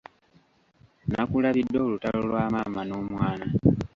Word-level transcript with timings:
Nakulabidde 1.09 1.77
olutalo 1.85 2.19
lwa 2.27 2.43
maama 2.53 2.81
n'omwana. 2.85 3.45